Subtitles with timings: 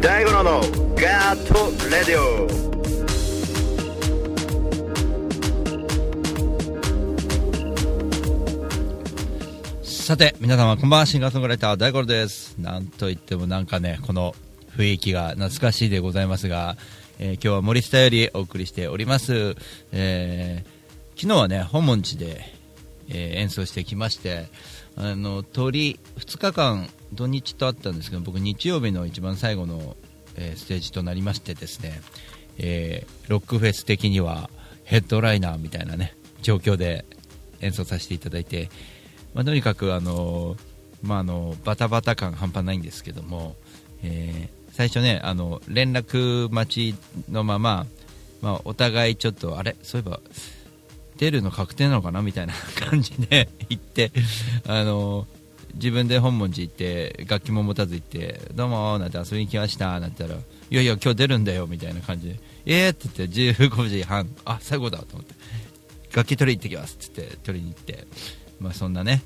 [0.00, 0.60] 大五郎の
[0.94, 1.54] ガート
[1.90, 2.66] レディオ
[9.82, 12.54] さて、皆様、こんばんは、シンガーソングライター、大五郎です。
[12.58, 14.36] なんといってもなんかね、この
[14.76, 16.76] 雰囲気が懐かしいでございますが、
[17.18, 19.56] えー今日は森下よりお送りしております。
[19.92, 20.76] えー
[21.18, 22.44] 昨日はね、本門寺で、
[23.08, 24.48] えー演奏してきまして、
[24.96, 29.96] あの、鳥、2日間、土日とあったんですけど、僕、日曜日の一番最後の、
[30.36, 32.02] えステージとなりましてですね、
[32.58, 34.50] えロックフェス的には
[34.84, 37.06] ヘッドライナーみたいなね、状況で
[37.62, 38.68] 演奏させていただいて、
[39.32, 40.56] まあ、とにかくあの、
[41.02, 43.56] まあ、あのバタバタ感半端ないんですけども、
[44.02, 47.86] え最初ねあの連絡待ちのまま、
[48.42, 49.74] まあ、お互いちょっとあれ？
[49.82, 50.20] そういえば
[51.16, 52.20] 出るの確定なのかな？
[52.20, 52.52] みたいな
[52.90, 54.12] 感じで 行って
[54.66, 55.26] あの
[55.76, 65.34] 自分で本門寺行って楽器も持たず行ってどうもなんて遊びに来ましたなんて言ったらいやいや今日出るんだよみたいな感じでえーって言って15時半あ最後だと思って
[66.14, 68.06] 楽器取りに行ってきますって言って取りに行って
[68.60, 69.22] まあそんなね。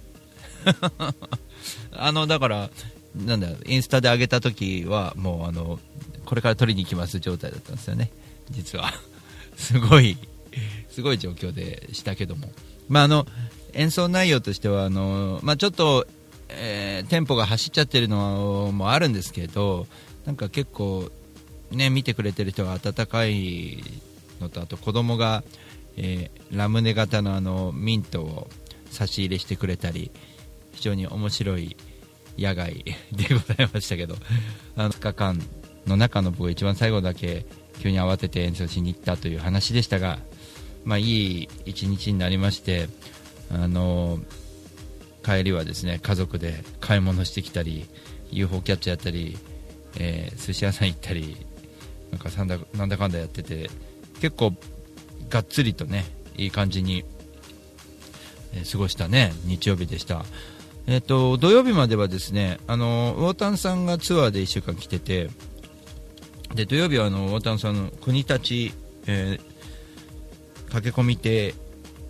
[1.92, 2.70] あのだから
[3.14, 5.78] なんだインスタで上げた時はもうあの
[6.24, 8.10] これから取りに行きます状態だったんですよね。
[8.50, 8.92] 実は。
[9.56, 10.16] すごい
[10.90, 12.50] すごい状況でしたけども。
[12.88, 13.26] まああの
[13.72, 16.06] 演奏内容としてはあのまあちょっと、
[16.48, 19.86] えーテンポが走っちゃってるのもあるんですけど
[20.26, 21.10] なんか結構
[21.70, 23.82] ね見てくれてる人が温かい
[24.40, 25.42] のとあと子供が、
[25.96, 28.50] えーラムネ型のあのミントを
[28.90, 30.10] 差し入れしてくれたり
[30.72, 31.76] 非常に面白い
[32.38, 34.14] 野外でございましたけど
[34.76, 35.40] あの2日間
[35.86, 37.44] の中の僕が一番最後だけ
[37.80, 40.18] 急に慌てて演奏しに行ったという話でしたが、
[40.84, 42.88] まあ、いい一日になりまして
[43.50, 44.18] あの
[45.24, 47.86] 帰りはですね家族で買い物してきたり
[48.30, 49.38] UFO キャッチャーやったり、
[49.98, 51.36] えー寿司屋さん行ったり
[52.10, 53.70] なんかんだなんだかんだやってて
[54.20, 54.54] 結構
[55.28, 56.04] がっつりとね
[56.36, 57.04] いい感じに、
[58.54, 60.24] え過ごしたね日曜日でした。
[60.90, 65.30] えっと土曜日まではですねあのウォータンさんがツアーで1週間来てて
[66.56, 68.34] で土曜日はあのウォータンさんの国立、
[69.06, 69.50] えー
[70.70, 71.52] 駆け込み亭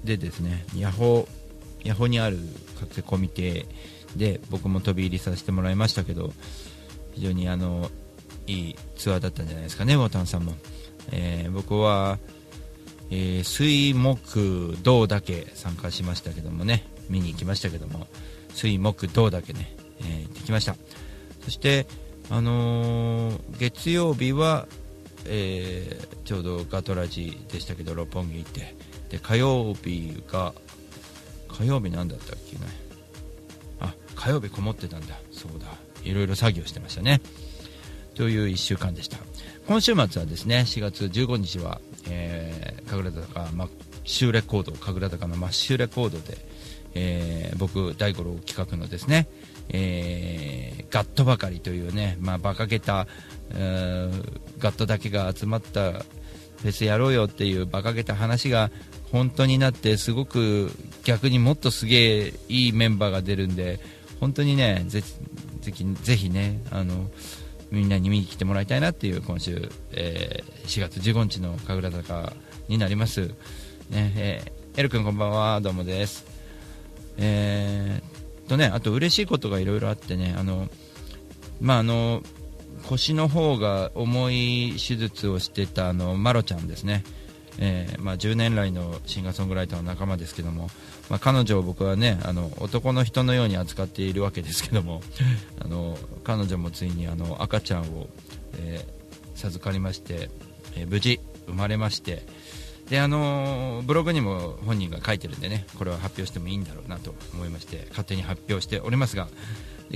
[0.04, 2.36] でですねヤホーヤホーにある
[2.78, 3.64] 駆け込み亭
[4.16, 6.34] で僕も飛び入りさせてもらいましたけど
[7.14, 7.90] 非常にあの
[8.46, 10.52] いいツアーだったんじゃないですかねウォータンさんも、
[11.10, 12.18] えー僕は、
[13.10, 18.06] えー水木銅だけ参加しましたけどもね見に行きましたけども。
[18.54, 20.76] 水木銅だけね、えー行ってきました。
[21.44, 21.86] そして、
[22.30, 24.66] あのー月曜日は、
[25.26, 28.76] えーちょうどガトラジでしたけど六本木行って
[29.08, 30.54] で火曜日が
[31.48, 32.62] 火曜日なんだったっけね。
[33.80, 35.18] あ火曜日こもってたんだ。
[35.32, 35.66] そうだ。
[36.04, 37.20] いろいろ作業してましたね。
[38.14, 39.18] という1週間でした。
[39.66, 43.68] 今週末はですね4月15日は、えー、神楽坂マッ
[44.04, 46.38] シュレコード神楽坂のマッシュレコードで、
[46.94, 49.28] えー僕大五郎企画のですね、
[49.68, 53.06] えーガットばかりというね、まあ、馬鹿げた、
[53.50, 58.70] えーガットだけが集まったフェスやろうよっていう馬鹿げた話が
[59.12, 60.70] 本当になってすごく
[61.04, 63.80] 逆にもっとすげえいいメンバーが出るんで
[64.20, 65.02] 本当にねぜ
[65.60, 67.10] ぜひぜひねあの
[67.70, 72.32] みんなに見に来てもらいたいなっていう今週、えー4月15日の神楽坂
[72.68, 73.28] になります、
[73.90, 75.60] ねえーエル君こんばんは。
[75.60, 76.29] どうもです。
[77.20, 78.20] えー
[78.50, 80.68] とねあと嬉しいことがいろいろあってねあの
[81.60, 82.22] まああの
[82.88, 87.04] 腰の方が重い手術をしてたあのマロちゃんですね、
[87.58, 90.68] えーまあ、10年来のシンガーソングライターの仲間ですけども、
[91.08, 95.02] まあ、彼女を僕はねあの男の人のように扱っているわけですけども
[95.62, 98.08] あの彼女もついにあの赤ちゃんを、
[98.58, 99.00] えー
[99.36, 100.28] 授かりまして、
[100.76, 102.22] えー無事生まれまして
[102.90, 109.28] であのブログにも本人が書いてるんでねこれは発表してもいいんだろうなと思いまして勝手に発表しておりますが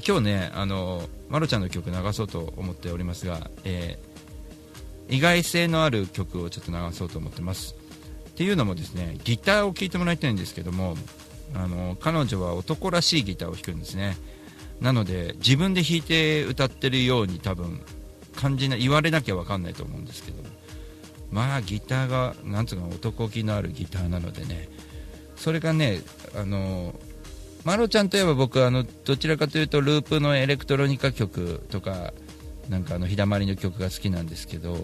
[0.06, 4.14] 今日ねあのまろちゃんの曲流そうと思っておりますが、えー
[5.08, 7.75] 意外性のある曲をちょっと流そうと思ってます。
[8.29, 10.96] っていうのもですねギターを聴いてもらいたいんですけども
[11.55, 14.17] あの彼女は男らしいギターを弾くんですね。
[14.81, 17.81] なので自分で弾いて歌ってるように多分
[18.35, 20.43] 感じな言われなきゃ分かんないと思うんですけど
[21.30, 24.68] まあギターがなんつうの男気のあるギターなのでね。
[25.36, 26.00] それがね
[26.36, 26.94] あの
[27.64, 32.12] マロちゃんといえば僕あのどちらかというとループのエレクトロニカ曲とか
[32.68, 34.76] なんかあの日だまりの曲が好きなんですけど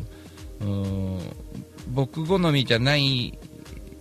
[1.89, 3.39] 僕好みじゃない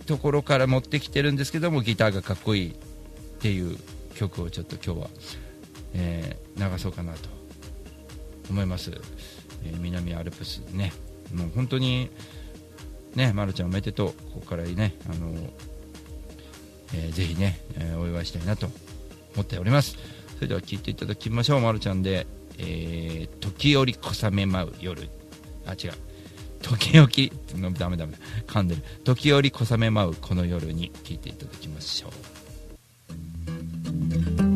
[0.06, 2.74] ところから持ってきてるんですけどもギターがかっこいいっ
[3.40, 3.76] ていう
[4.14, 5.10] 曲をちょっと今日は、
[5.94, 7.30] えー流そうかなと
[8.50, 8.90] 思います、
[9.64, 10.92] えー南アルプスね。
[11.34, 12.10] もう本当に
[13.14, 14.12] ねまるちゃんおめでとう。
[14.32, 15.32] ここからねあの、
[16.94, 18.66] えーぜひね、えーお祝いしたいなと
[19.34, 19.96] 思っております。
[20.36, 21.60] それでは聴いていただきましょう。
[21.60, 22.26] まるちゃんで、
[22.58, 25.08] えー時折小雨舞う夜。
[25.66, 25.92] あ違う。
[26.62, 27.08] 時々
[27.62, 28.14] のダメダメ。
[28.46, 28.82] 噛んでる。
[29.04, 32.08] 時折小雨舞うこの夜に聴いていただきましょ
[34.46, 34.49] う。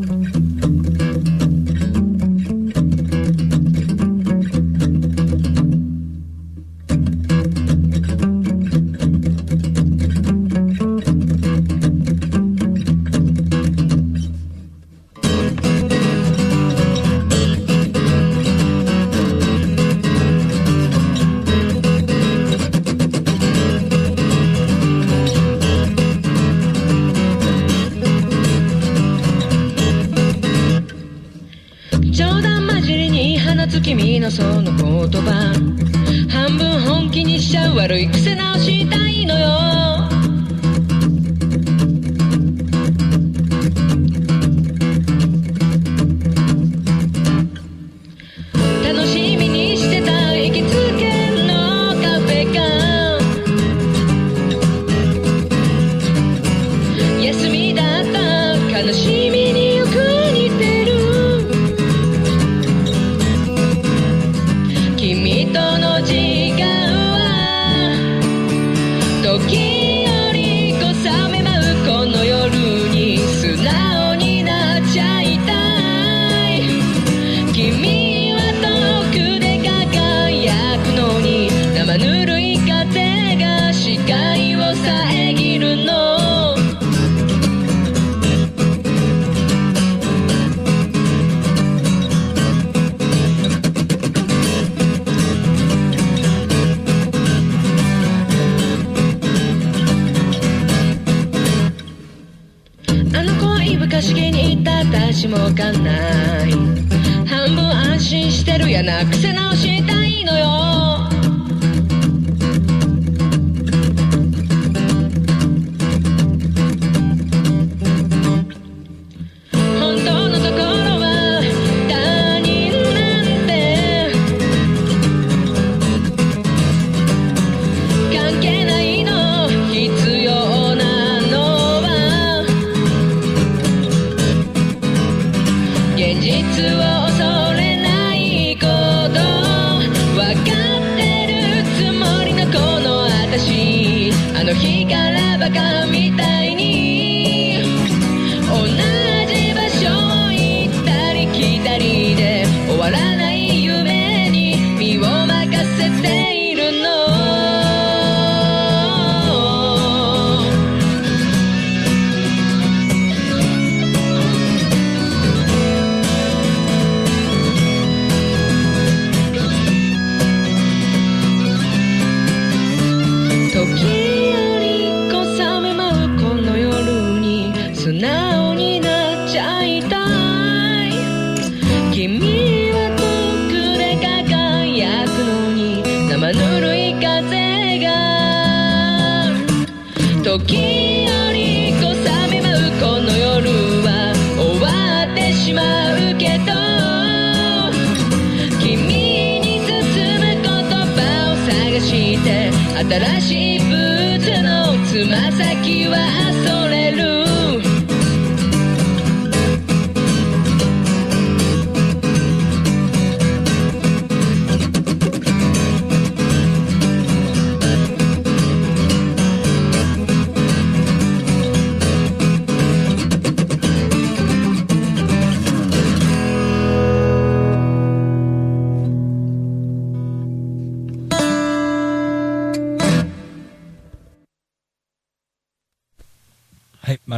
[202.91, 205.34] 新しいブーツのつま先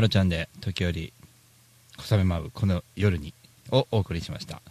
[0.06, 1.12] はい、まるちゃんで時折
[1.96, 3.34] 小雨舞うこの夜に
[3.72, 4.62] をお送りしました。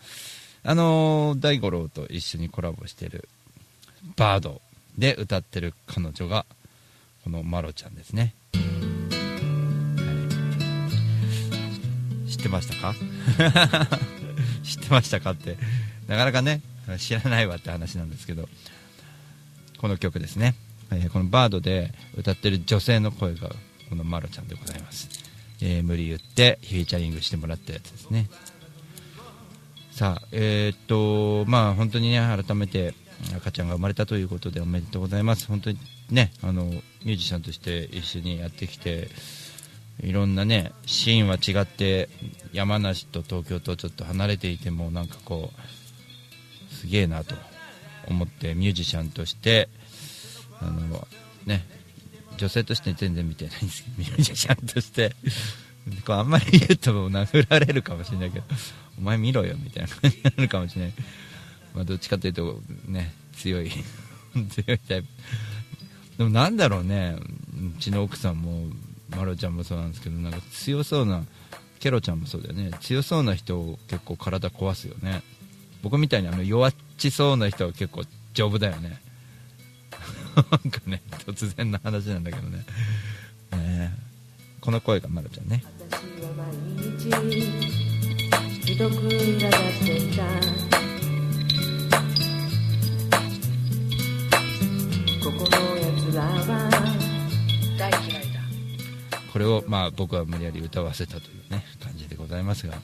[0.63, 3.27] あのー大五郎と一緒にコラボしてる
[4.15, 4.61] バード
[4.97, 6.45] で歌ってる彼女が
[7.23, 8.33] このまろちゃんですね。
[8.53, 8.59] は
[12.25, 12.29] い。
[12.31, 12.95] 知ってましたか？
[14.63, 15.57] 知ってましたかって
[16.07, 16.61] なかなかね
[16.97, 18.47] 知らないわって話なんですけど。
[19.77, 20.55] この曲ですね、
[20.89, 23.49] えーこのバードで歌ってる女性の声が
[23.89, 25.09] このマロちゃんでございます、
[25.61, 28.29] えー無理言ってフィーチャリングしてもらったやつですね。
[29.91, 32.93] さあえーっとまあ本当にね改めて
[33.35, 35.47] 赤ちゃんが生まれたということでおめでとうございます。
[35.47, 35.79] 本当に
[36.11, 39.09] ねあのミュージシャンとして一緒にやってきて
[40.01, 42.09] いろんなねシーンは違って
[42.51, 45.51] 山梨と東京とちょっと離れていてもなんかこ
[46.71, 47.35] うすげえなと
[48.09, 49.69] 思ってミュージシャンとして
[50.59, 51.07] あの
[51.45, 51.65] ね
[52.37, 55.15] 女性として全然見てないんですけどミュージシャンとして。
[56.05, 58.45] こうあんまり言うと殴られるかもしれないけど
[58.97, 60.93] お前見ろよみたいな感じになるかもしれない、
[61.75, 63.69] まあ、どっちかというとね強い
[64.49, 65.07] 強いタイプ。
[66.17, 67.17] でもなんだろうね
[67.77, 68.67] うちの奥さんも
[69.09, 71.23] マロちゃんもそうなんですけどなんか強そうな
[71.79, 72.71] ケロちゃんもそうだよね。
[72.81, 75.21] 強そうな人を結構体壊すよね。
[75.83, 78.99] 僕みたいにあの弱っちそうな人は結構丈夫だよね。
[80.35, 82.65] なんかね突然の話なんだけどね。
[83.51, 83.93] ね
[84.59, 85.63] この声がマロちゃんね。
[85.89, 86.47] 私は毎
[86.97, 87.09] 日
[88.65, 89.49] ひどく苛立っ
[89.85, 90.23] ていた
[95.23, 96.69] ここのやつらは
[97.77, 98.39] 大嫌いだ。
[99.31, 102.81] これをまあ僕は無理やり歌わせたというね感じでございますが。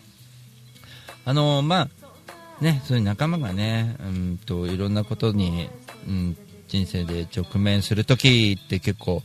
[1.25, 5.69] あのまあねそういう仲間がねうんといろんなことに、
[6.07, 6.37] うん、
[6.71, 9.21] 人生で直面する時って結構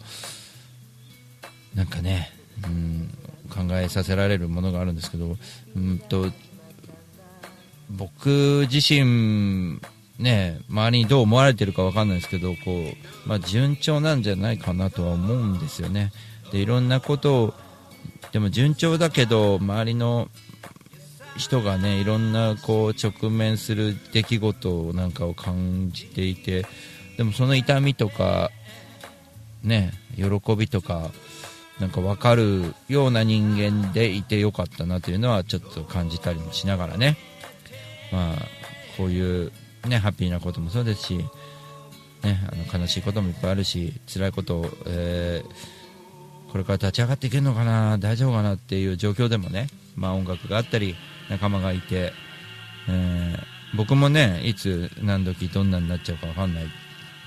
[1.77, 2.33] なんかね、
[2.65, 3.09] うん、
[3.49, 5.37] 考えさせられるものがあるんですけど
[5.77, 6.27] うんと
[7.89, 9.79] 僕自身
[10.19, 16.13] ね周りにどう思われてるかわかんないですけどこう、まあ、順調なんじゃないかなとは思うんですよね。
[16.51, 17.55] でいろんなことを
[18.33, 20.29] でも順調だけど周りの
[21.37, 26.67] 人がねいろんなこう直面する出来事なんかを感じていて
[27.17, 28.51] でもその痛みとか
[29.63, 31.11] ね喜びとか
[31.81, 37.17] なんか分かるような人間でいてよかったなというのはちょっと感じたりもしながらね。
[38.13, 38.37] まあ
[38.97, 39.53] こういう
[39.87, 41.17] ねハッピーなこともそうですし
[42.23, 45.77] ねあの悲しいこともいっぱいあるし辛いことを、えー
[46.53, 50.95] これから立ち上がっていけるのかな大丈夫かなっていう状況でもね、まあ、音楽があったり
[51.29, 52.13] 仲間がいて、
[52.89, 56.65] えー僕もねいつ何時どんなになっちゃうか分かんない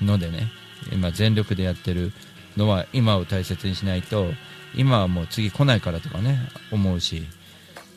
[0.01, 0.47] のでね
[0.91, 2.11] 今全力でやってる
[2.57, 4.27] のは今を大切にしないと
[4.75, 6.39] 今はもう次来ないからとかね
[6.71, 7.23] 思うし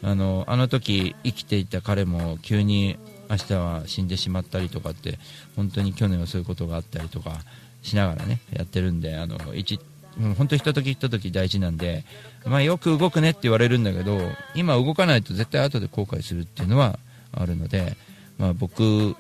[0.03, 2.97] あのあの時生きていた彼も急に
[3.31, 5.19] 明日は死んでしまったりとかって
[5.57, 7.39] 本当に去年はそういうことがあったりとか
[7.83, 9.81] しながらねやってるんであの一
[10.17, 12.05] もう本当ひとときひととき大事なんで、
[12.45, 14.19] まあ、よく動くねって言われるんだけど
[14.55, 16.99] 今動かないと絶対後で後悔するっていうのは
[17.33, 17.97] あるので、
[18.39, 19.17] まあ、僕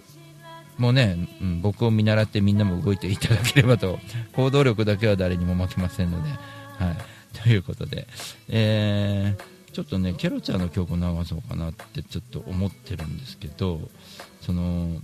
[0.78, 3.98] もね、うん僕を見習ってみんなも動いていただければと
[4.34, 8.06] 行動力だけは誰にも負けませんので、はい、ということで、
[8.48, 13.80] えーちょっとねケロちゃんの曲を流そうかなってちょっと思ってるんですけど
[14.42, 15.00] その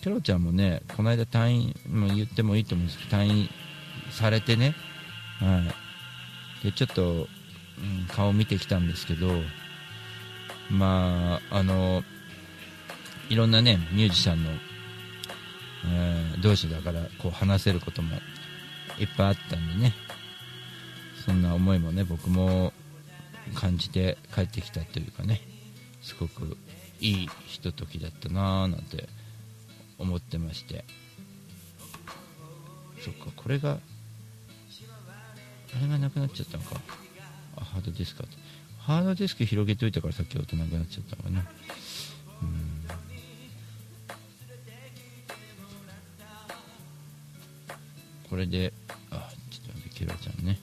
[0.00, 3.48] ケロちゃんもねこの間退院も言ってもいいと思うんですけど退院
[4.10, 4.74] されてね
[5.42, 5.62] は
[6.62, 7.26] い、でちょっと、うん
[8.14, 9.28] 顔見てきたんですけど、
[10.70, 12.02] まあ、あの
[13.28, 14.50] いろんなねミュージシャンの、
[15.84, 18.16] えー同士だからこう話せることも
[18.98, 19.94] いっぱいあったんでね。
[21.24, 22.72] そんな思いもね僕も
[23.54, 25.40] 感じて帰ってきたというかね。
[26.02, 26.56] すごく
[27.00, 29.08] いいひとときだったなぁなんて
[29.98, 30.84] 思ってまして。
[33.04, 33.78] そっかこれがあ
[35.80, 36.80] れがなくなっちゃったのか。
[37.56, 38.36] あハードディスクあった。
[38.92, 41.44] ハードディスク広げておいたからさっき音なくなっちゃったのかな。
[48.32, 48.72] これで
[49.10, 50.58] あちょっと待ってケロちゃんね。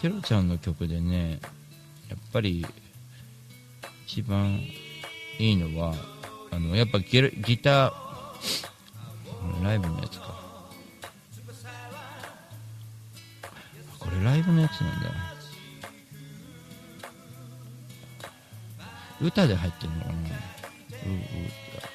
[0.00, 1.40] ケロちゃんの曲でね
[2.08, 2.64] やっぱり
[4.06, 4.60] 一番
[5.40, 5.92] いいのは
[6.52, 7.92] あのやっぱギルギター
[9.64, 10.36] ライブのやつか。
[13.98, 15.10] これライブのやつなんだ
[19.20, 20.12] 歌で入ってるのかな。
[20.12, 20.16] う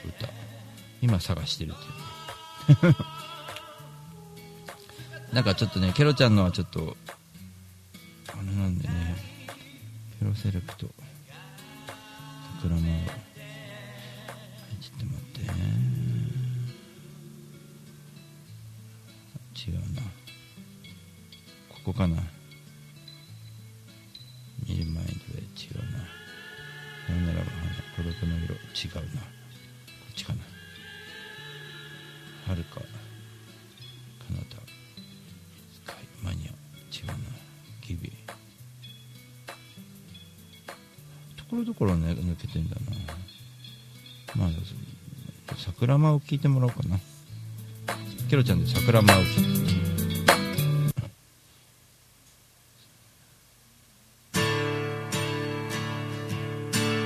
[0.10, 0.41] 歌歌。
[1.02, 2.96] 今探してるっていう。
[5.36, 6.98] なんかちょっとねケロちゃんのはちょっと
[8.28, 9.16] あれなんでね
[10.20, 10.88] ケロセレクト
[12.62, 12.82] 桜の
[42.42, 42.82] けてんだな。
[44.36, 44.50] まあ
[45.58, 47.00] 桜間を聞いてもらおうかな。
[48.30, 49.72] ケロちゃんで桜間を聞いて。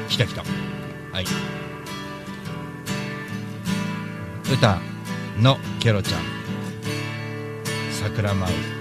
[0.09, 0.43] きたきた。
[1.11, 1.25] はい。
[4.53, 4.79] 歌
[5.41, 6.21] のケロちゃん。
[7.91, 8.74] 桜舞う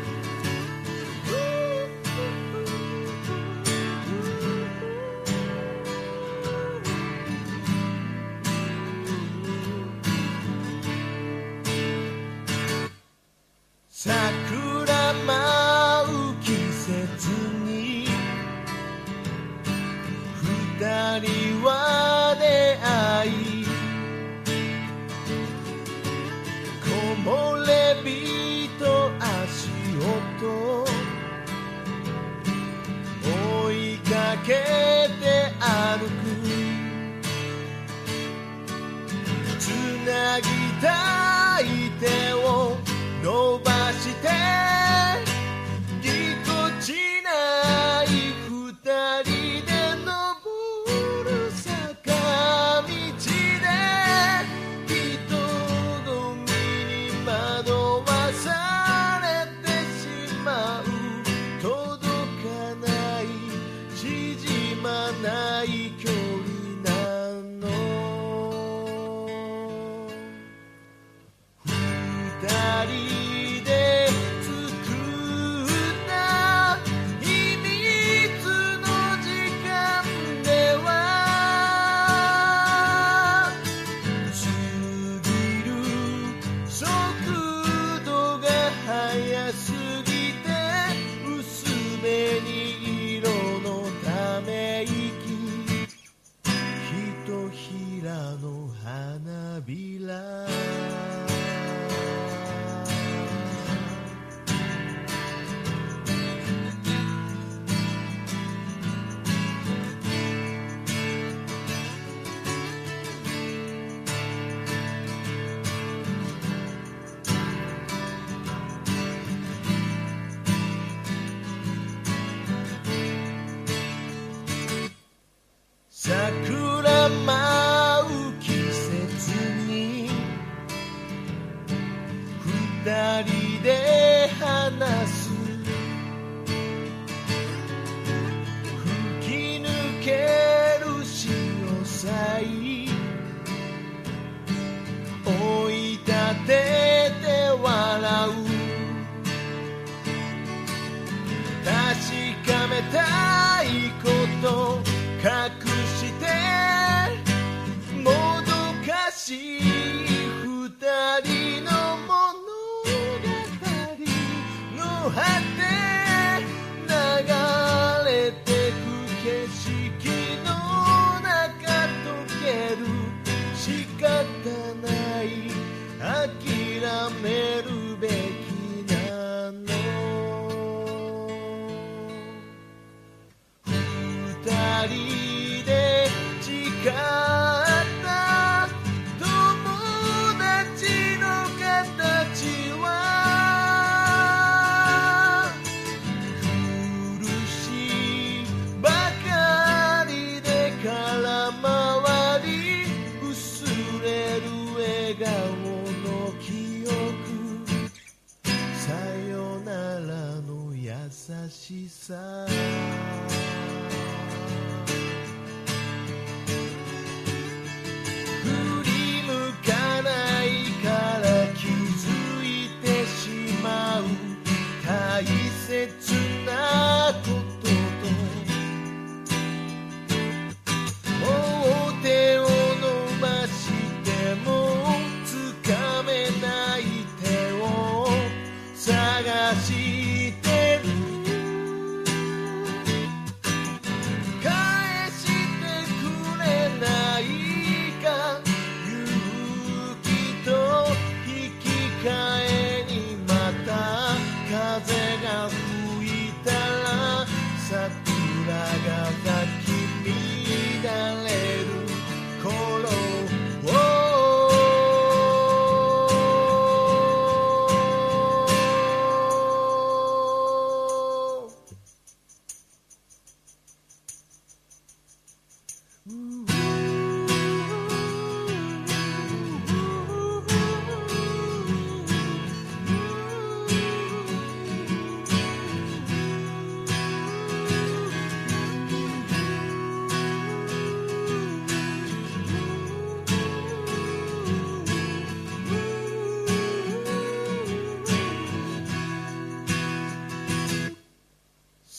[126.43, 126.64] could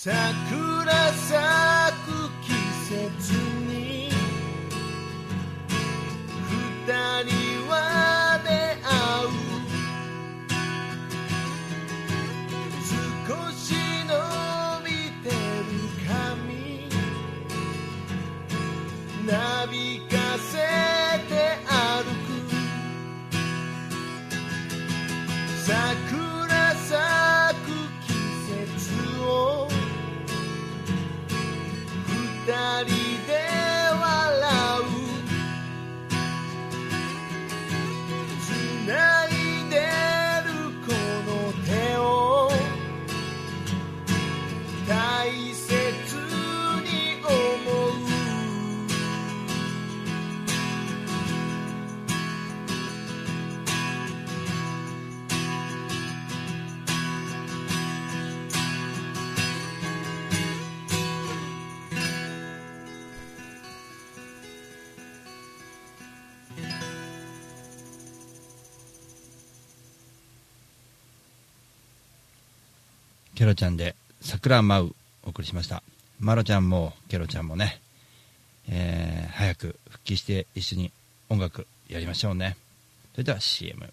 [0.05, 0.64] 桜
[73.35, 74.95] ケロちゃんで桜舞う
[75.25, 75.83] お送りしました。
[76.21, 77.81] マロちゃんもケロちゃんもね、
[78.69, 80.91] えー早く復帰して一緒に
[81.29, 82.55] 音楽やりましょうね。
[83.11, 83.91] それでは CM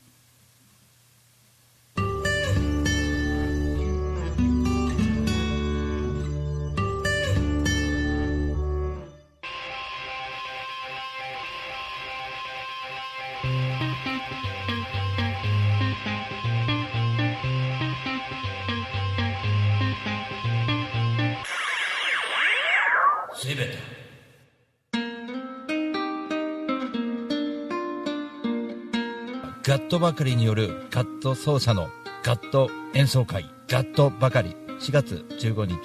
[29.65, 31.89] ガットばかりによるガット奏者の
[32.25, 35.79] ガット演奏会ガットばかり4月15日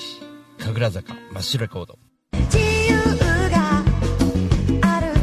[0.58, 2.00] 神楽坂真っ白レコード
[2.32, 2.96] 自由
[3.52, 3.84] が
[4.82, 5.14] ある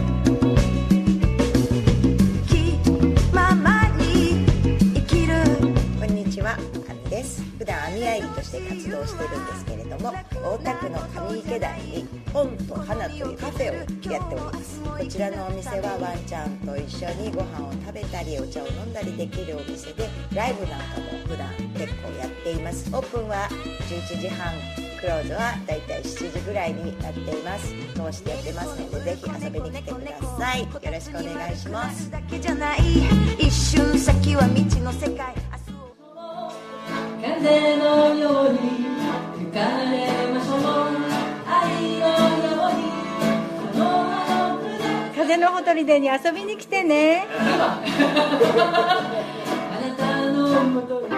[2.47, 2.79] 気
[3.35, 4.47] ままに
[4.95, 5.35] 生きる
[5.99, 6.59] こんにちは、あ
[7.05, 7.43] みです。
[7.59, 14.81] 普段網あいりとして活動してるんですけれども、大田区の上池台に本と花というカフェをやっております。
[14.81, 22.89] こちらのお店はワンちゃんと一緒にご飯を食べたりお茶を飲んだりできるお店で、ライブなんかも普段結構やっています。
[22.95, 23.49] オープンは
[23.89, 24.55] 11時半。
[25.05, 32.11] クローズはだいたい7時ぐらいになっています通してやってますのでぜひ遊びに来てくださいよろしくお願いします
[33.39, 35.35] 一瞬先は未知の世界
[37.21, 38.59] 風のように
[39.39, 40.34] 吹かれ
[45.25, 47.27] 風のほとりでに遊びに来てね。
[47.31, 47.81] あ
[49.81, 51.09] なたのもとに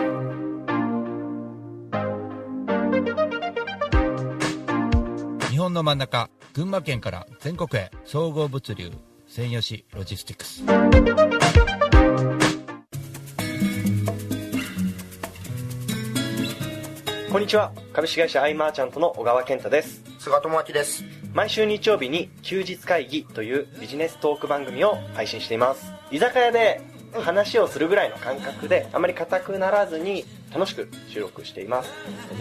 [5.51, 8.93] 日本の真ん中群馬県から全国へ総合物流
[9.27, 10.65] 専用紙ロジスティックス。
[17.33, 17.73] こんにちは。
[17.93, 20.05] 株式会社アイマーチャントの小川健太です。
[20.21, 21.05] 菅智明です
[21.37, 25.93] 毎週日曜日に休日会議というビジネストーク番組を配信しています。
[26.11, 26.81] 居酒屋で
[27.13, 31.91] 話をするぐらいの感覚であまり硬くならずに楽しく収録しています。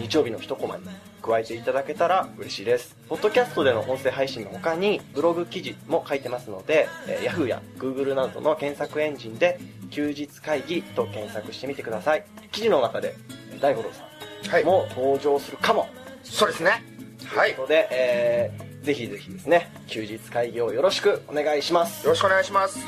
[0.00, 0.84] 日曜日の一コマに
[1.20, 2.96] 加えていただけたら嬉しいです。
[3.06, 12.24] ポッドキャストでの音声配信の他にブログ記事も書いてますので、えー Yahoo や Google などの検索エンジンで休日会議と検索してみてください。
[12.50, 13.14] 記事の中で
[13.52, 14.04] えー大五郎さ
[14.48, 14.64] んはい。
[14.64, 15.86] も登場するかも。
[16.24, 16.82] そうですね。
[17.26, 17.50] はい。
[17.50, 22.04] よということで、えーぜひぜひですね休日会議をよろしくお願いします。
[22.04, 22.78] よろしくお願いします。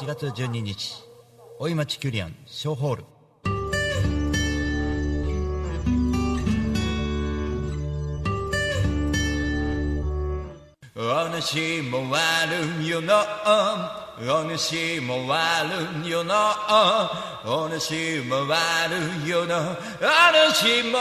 [0.00, 1.04] 1月12日
[1.58, 3.04] 大井町キュリアンショーホール。
[10.96, 13.12] お主も悪よの。
[14.22, 16.34] お主も悪よの。
[17.44, 19.76] お主も悪よの。
[20.00, 20.08] お
[20.54, 20.96] 主も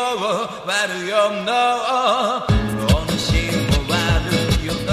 [0.67, 1.47] 悪よの。
[2.83, 3.31] お主
[3.63, 4.27] も悪
[4.65, 4.89] よの。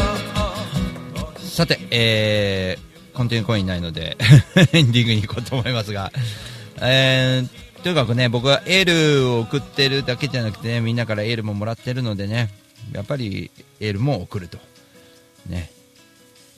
[1.40, 2.85] さてえー
[3.16, 4.18] コンテンツコインないので
[4.72, 6.12] エンディングに行こうと思いますが、
[6.82, 12.50] えー、とにかくね僕はエールを送ってるだけじゃなくてねみんなからエールももらってるのでね
[12.92, 13.50] やっぱり
[13.80, 14.58] エールも送ると。
[15.46, 15.70] ね。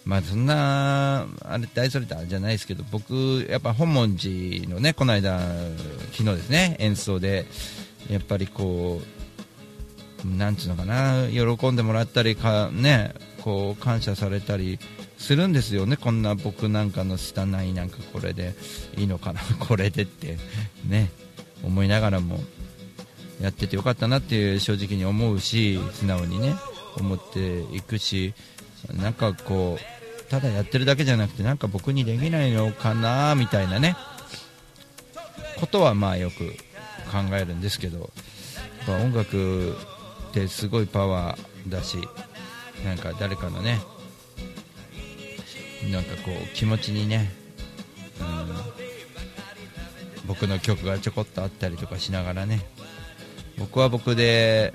[0.04, 5.38] まあそんなあれ大それたじゃないですけど僕やっぱ本門寺のねこの間
[6.12, 7.44] 昨日ですね演奏で
[8.10, 9.02] やっぱりこ
[10.24, 14.78] うなんつうのかな喜んでもらったりかねこう感謝されたり
[15.18, 15.96] するんですよね。
[15.96, 18.54] こんな僕なんかの拙いなんかこれで
[18.96, 19.40] いいのかな。
[19.58, 20.38] これでって。
[20.86, 21.10] ね。
[21.64, 22.40] 思いながらも
[23.40, 26.54] やっててよかったなっていう正直に思うし素直にね。
[26.96, 28.34] 思っていくし
[29.00, 33.96] なんかこうただやってるだけじゃなくてなんか僕にできないのかなみたいなね。
[35.58, 36.52] ことはまあよく
[37.10, 38.10] 考えるんですけど
[38.86, 39.76] 音楽
[40.28, 41.98] ってすごいパワーだし
[42.84, 43.80] なんか誰かのね
[45.92, 47.30] なんかこう気持ちにね、
[48.20, 48.48] うん、
[50.26, 52.66] 僕の曲がちょこっとあったりとかしながらね
[53.58, 54.72] 僕は僕で、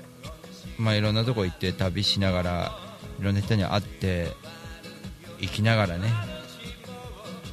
[0.78, 2.78] まあ、いろんなとこ行って旅しながら
[3.20, 4.32] いろんな人に会って
[5.40, 6.08] 生きながらね、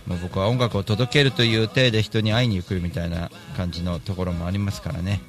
[0.08, 5.22] まあ、僕は音楽を届けるという体で人に会いに行くみたいな感じのところもありますからね。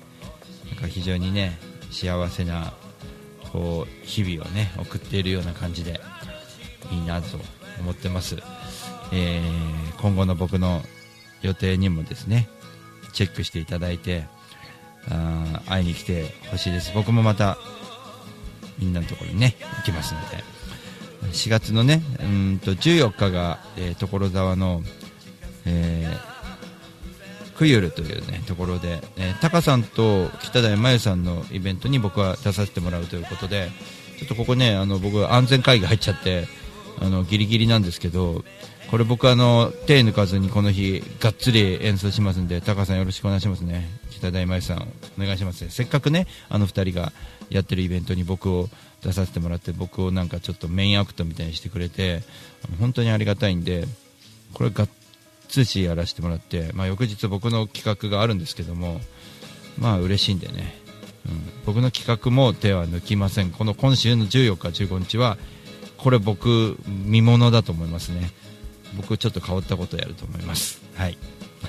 [0.67, 1.59] なんか非常にね
[1.91, 2.73] 幸せな
[3.53, 6.01] こう日々をね送っているような感じで
[6.91, 7.39] いいなと
[7.81, 8.37] 思ってます、
[9.13, 10.83] えー今後の僕の
[11.43, 12.49] 予定にもですね
[13.13, 14.25] チェックしていただいて
[15.09, 16.93] あ会いに来てほしいです。
[16.95, 17.57] 僕もまた
[18.79, 20.43] みんなのところにね行きますので。
[21.31, 24.83] 4月のねうんと14日が、えー所沢の、
[25.67, 26.33] えー
[27.57, 33.71] クユルというねところで、えータカさんと北台真由さんのイベントに僕は出させてもらうということで
[34.19, 36.49] ちょっとここねあの僕安全会議入っちゃって
[37.03, 38.45] あのギリギリなんですけど
[38.91, 43.89] これ僕あの手抜かずにこの日がっつり演奏しますんでタカさんよろしくお願いしますね。
[44.11, 44.89] 北台真由さん
[45.19, 47.13] お願いしますせっかくねあの2人が
[47.51, 48.69] やってるイベントに僕を
[49.03, 52.21] 出させてもらって僕をなんかちょっとメインアクトみたいにしてくれて
[52.79, 53.85] 本当にありがたいんで
[54.55, 54.89] これがっ
[55.49, 59.01] つりやらせてもらって、まあ、翌日僕の企画があるんですけども
[59.79, 60.75] まあ嬉しいんでね、
[61.27, 63.51] うん、僕の企画も手は抜きません。
[63.51, 65.39] この今週の14日15日は
[66.03, 68.31] これ僕見ものだと思いますね。
[68.97, 70.83] 僕ちょっと変わったことをやると思います。
[70.97, 71.17] はい。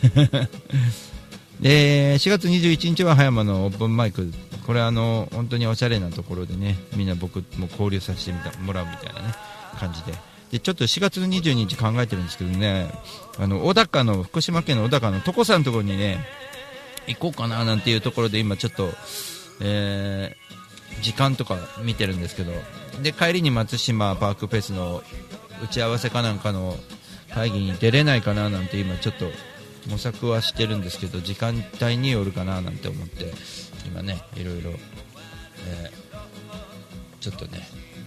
[1.61, 4.33] で4月21日は葉山のオープンマイク。
[4.65, 9.35] これあの本当におしゃれなところでねみんな僕も交流させてみたもらうみたいなね
[9.79, 10.17] 感じで。
[10.51, 12.91] でちょっと4月22日考えてるんですけどね
[13.39, 16.19] あの小高の福島県の小高の床さんのところにね
[17.07, 18.89] 行こうかななんていうところで今ちょっと、
[19.61, 20.42] えー
[21.01, 22.51] 時間とか見てるんですけど
[23.01, 25.03] で帰りに松島パークフェスの
[25.63, 26.75] 打ち合わせかなんかの
[27.33, 29.25] 会議に出れないかななんて今ちょっと
[29.89, 33.33] 模索はしてるんですけど時間帯によるかななんて思って
[33.85, 36.03] 今ねいろいろ、えー
[37.23, 37.61] ちょっとね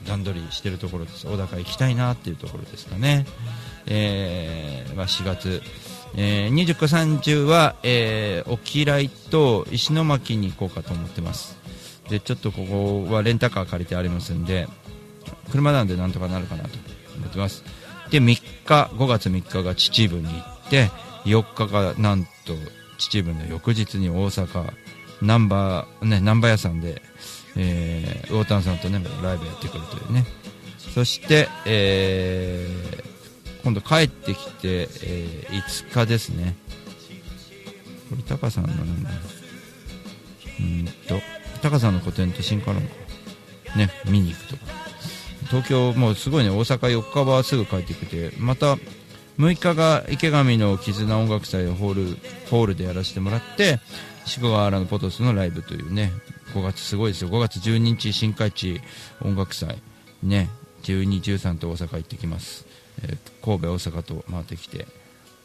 [0.06, 1.26] 段取りしてるところです。
[1.26, 3.26] 小高行きたいなっていうところですかね、
[3.86, 5.62] えーまあ、4月、
[6.14, 11.55] えー、29、30は、えー、沖来と石巻に行こうかと思ってます。
[12.08, 14.68] でちょっとここはレンタカー借りてありますんで
[15.50, 16.70] 車なんでなんとかなるかなと
[17.16, 17.64] 思ってます。
[18.10, 18.22] で3
[18.64, 20.90] 日5月3日が秩父に行って
[21.24, 22.54] 4日がなんと
[22.98, 24.72] 秩父の翌日に大阪
[25.22, 27.02] 難波ね難波屋さんで、
[27.56, 30.24] えー、魚丹さんとねライブやってくるというね。
[30.94, 33.16] そして、えー
[33.64, 36.54] 今度帰ってきて、えー5日ですね。
[38.08, 39.10] これタカさんのなんだ
[40.60, 41.20] うんと。
[41.66, 42.82] タカさんの個展と新カロン
[43.76, 44.62] ね見に行くとか。
[45.50, 48.76] 東京もうすごいね大阪4日はすぐ帰ってきてまた
[49.38, 52.16] 6日が池上の絆音楽祭をホール
[52.50, 53.80] ホールでやらせてもらって
[54.24, 56.12] 四国原のポトスのライブというね
[56.54, 57.30] 5月すごいですよ。
[57.30, 58.80] 5月12日新海地
[59.20, 59.76] 音楽祭。
[60.22, 60.48] ね
[60.84, 62.64] 12、13と大阪行ってきます、
[63.02, 64.86] えー神戸、大阪と回ってきて。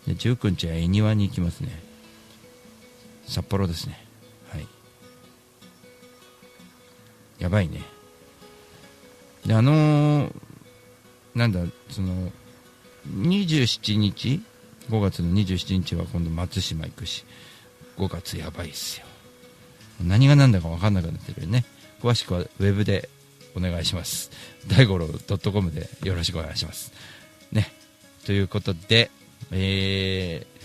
[0.05, 1.81] で19日は恵庭に行きますね。
[3.25, 4.10] 札幌ですね。
[7.41, 7.81] やばいね。
[9.45, 10.31] であのー
[11.33, 12.31] なんだその
[13.09, 14.41] 27日
[14.89, 17.23] ？5月の27日は今度松島行くし
[17.97, 19.05] 5月やばいっすよ。
[20.03, 21.65] 何が何だか分かんなくなってるよね。
[22.01, 23.09] 詳しくはウェブで
[23.55, 24.29] お願いします。
[24.67, 26.91] 大五郎 .com でよろしくお願いします。
[27.51, 27.71] ね。
[28.25, 29.09] ということで、
[29.51, 30.60] えー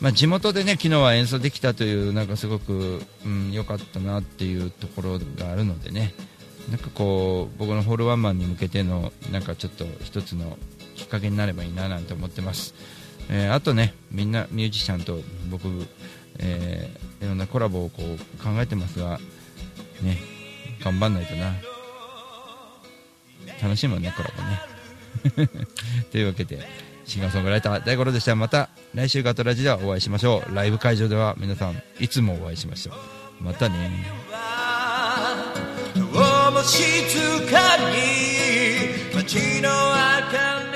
[0.00, 6.14] まあ、地元でね昨日は演奏できたというなんかすごく良、うん、良かったなっていうところがあるのでね。
[6.70, 10.56] なんかこう僕のホールワンマンに向けてのなんかちょっと一つの
[10.94, 12.74] きっかけになればいいななんて思ってます、
[13.28, 15.66] えーあとねみんなミュージシャンと僕、
[16.38, 19.18] えーいろんなコラボをこう考えてますが
[20.02, 20.18] ね
[20.82, 21.54] 頑張んないとな。
[23.62, 24.30] 楽しいもんねコラ
[25.34, 25.48] ボね。
[26.10, 26.66] というわけで
[27.10, 28.36] シンガーソングライター大五郎でした。
[28.36, 32.92] また来週ガトラジではお会いしましょうライブ会場では皆さんいつもお会いしましょ
[33.40, 33.42] う。
[33.42, 33.90] またね。
[35.96, 36.06] どう
[36.52, 36.80] も静
[37.50, 37.96] かに。
[39.12, 40.69] 街の明かり。